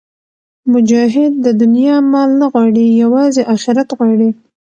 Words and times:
مجاهد 0.73 1.31
د 1.45 1.47
دنیا 1.61 1.95
مال 2.11 2.29
نه 2.41 2.47
غواړي، 2.53 2.85
یوازې 3.01 3.41
آخرت 3.55 3.89
غواړي. 3.97 4.29